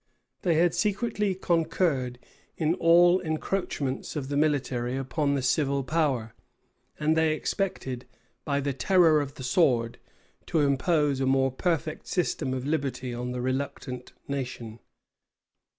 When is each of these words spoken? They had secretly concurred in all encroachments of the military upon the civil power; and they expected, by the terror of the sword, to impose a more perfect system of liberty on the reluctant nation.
They 0.41 0.55
had 0.55 0.73
secretly 0.73 1.35
concurred 1.35 2.17
in 2.57 2.73
all 2.73 3.19
encroachments 3.19 4.15
of 4.15 4.29
the 4.29 4.35
military 4.35 4.97
upon 4.97 5.35
the 5.35 5.43
civil 5.43 5.83
power; 5.83 6.33
and 6.99 7.15
they 7.15 7.33
expected, 7.35 8.07
by 8.43 8.61
the 8.61 8.73
terror 8.73 9.21
of 9.21 9.35
the 9.35 9.43
sword, 9.43 9.99
to 10.47 10.61
impose 10.61 11.19
a 11.19 11.27
more 11.27 11.51
perfect 11.51 12.07
system 12.07 12.51
of 12.51 12.65
liberty 12.65 13.13
on 13.13 13.31
the 13.31 13.41
reluctant 13.41 14.13
nation. 14.27 14.79